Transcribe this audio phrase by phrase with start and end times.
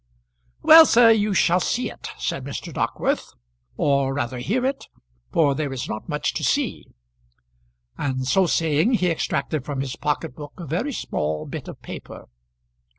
[0.63, 2.73] "Well, sir, you shall see it," said Mr.
[2.73, 3.35] Dockwrath;
[3.77, 4.87] "or rather hear it,
[5.31, 6.87] for there is not much to see."
[7.99, 12.25] And so saying he extracted from his pocket book a very small bit of paper.